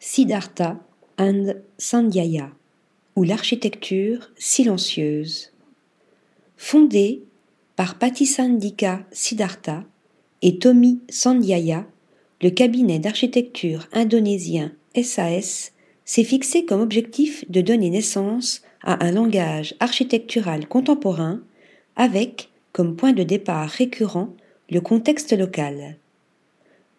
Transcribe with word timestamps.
Siddhartha 0.00 0.78
and 1.18 1.54
Sandhyaya, 1.78 2.50
ou 3.16 3.24
l'architecture 3.24 4.30
silencieuse. 4.36 5.52
Fondée 6.56 7.24
par 7.74 7.98
Patisandika 7.98 9.04
Siddhartha 9.10 9.84
et 10.42 10.58
Tommy 10.58 11.00
Sandhyaya, 11.08 11.86
le 12.42 12.50
cabinet 12.50 13.00
d'architecture 13.00 13.88
indonésien 13.92 14.72
SAS 14.94 15.72
s'est 16.04 16.24
fixé 16.24 16.64
comme 16.64 16.80
objectif 16.80 17.44
de 17.50 17.60
donner 17.60 17.90
naissance 17.90 18.62
à 18.82 19.04
un 19.04 19.10
langage 19.10 19.74
architectural 19.80 20.68
contemporain 20.68 21.42
avec, 21.96 22.50
comme 22.72 22.94
point 22.94 23.12
de 23.12 23.24
départ 23.24 23.68
récurrent, 23.68 24.34
le 24.70 24.80
contexte 24.80 25.36
local. 25.36 25.96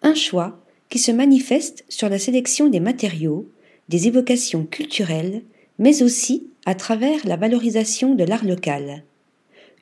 Un 0.02 0.14
choix 0.14 0.60
qui 0.90 1.00
se 1.00 1.12
manifeste 1.12 1.86
sur 1.88 2.10
la 2.10 2.20
sélection 2.20 2.68
des 2.68 2.80
matériaux, 2.80 3.48
des 3.90 4.08
évocations 4.08 4.66
culturelles, 4.66 5.44
mais 5.78 6.04
aussi 6.04 6.48
à 6.66 6.76
travers 6.76 7.26
la 7.26 7.38
valorisation 7.38 8.16
de 8.16 8.24
l'art 8.24 8.46
local. 8.46 9.04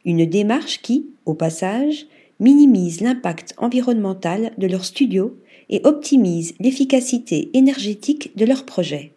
Une 0.05 0.25
démarche 0.25 0.81
qui, 0.81 1.07
au 1.25 1.33
passage, 1.33 2.07
minimise 2.39 3.01
l'impact 3.01 3.53
environnemental 3.57 4.51
de 4.57 4.67
leur 4.67 4.85
studio 4.85 5.35
et 5.69 5.81
optimise 5.83 6.53
l'efficacité 6.59 7.49
énergétique 7.53 8.35
de 8.37 8.45
leurs 8.45 8.65
projets. 8.65 9.11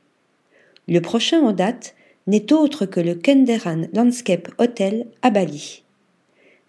Le 0.88 1.00
prochain 1.00 1.40
en 1.40 1.52
date 1.52 1.94
n'est 2.26 2.52
autre 2.52 2.86
que 2.86 3.00
le 3.00 3.14
Kenderan 3.14 3.82
Landscape 3.92 4.48
Hotel 4.58 5.06
à 5.22 5.30
Bali. 5.30 5.82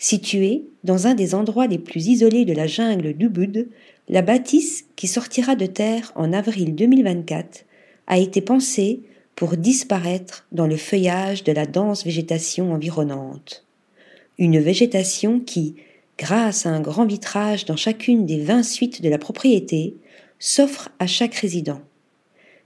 Situé 0.03 0.63
dans 0.83 1.05
un 1.05 1.13
des 1.13 1.35
endroits 1.35 1.67
les 1.67 1.77
plus 1.77 2.07
isolés 2.07 2.43
de 2.43 2.53
la 2.53 2.65
jungle 2.65 3.13
d'Ubud, 3.13 3.69
la 4.09 4.23
bâtisse 4.23 4.85
qui 4.95 5.07
sortira 5.07 5.55
de 5.55 5.67
terre 5.67 6.11
en 6.15 6.33
avril 6.33 6.73
2024 6.73 7.65
a 8.07 8.17
été 8.17 8.41
pensée 8.41 9.01
pour 9.35 9.57
disparaître 9.57 10.47
dans 10.51 10.65
le 10.65 10.75
feuillage 10.75 11.43
de 11.43 11.51
la 11.51 11.67
dense 11.67 12.03
végétation 12.03 12.73
environnante. 12.73 13.63
Une 14.39 14.57
végétation 14.59 15.39
qui, 15.39 15.75
grâce 16.17 16.65
à 16.65 16.71
un 16.71 16.81
grand 16.81 17.05
vitrage 17.05 17.65
dans 17.65 17.77
chacune 17.77 18.25
des 18.25 18.39
vingt 18.39 18.63
suites 18.63 19.03
de 19.03 19.09
la 19.09 19.19
propriété, 19.19 19.93
s'offre 20.39 20.89
à 20.97 21.05
chaque 21.05 21.35
résident. 21.35 21.79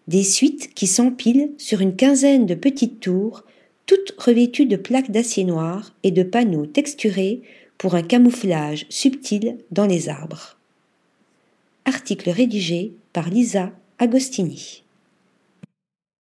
Des 0.07 0.23
suites 0.23 0.73
qui 0.73 0.87
s'empilent 0.87 1.51
sur 1.57 1.81
une 1.81 1.97
quinzaine 1.97 2.45
de 2.45 2.55
petites 2.55 3.01
tours, 3.01 3.43
toutes 3.85 4.15
revêtues 4.17 4.65
de 4.65 4.77
plaques 4.77 5.11
d'acier 5.11 5.43
noir 5.43 5.93
et 6.03 6.11
de 6.11 6.23
panneaux 6.23 6.65
texturés 6.65 7.41
pour 7.77 7.95
un 7.95 8.03
camouflage 8.03 8.85
subtil 8.89 9.57
dans 9.71 9.85
les 9.85 10.09
arbres. 10.09 10.57
Article 11.85 12.29
rédigé 12.29 12.93
par 13.13 13.29
Lisa 13.29 13.71
Agostini. 13.99 14.84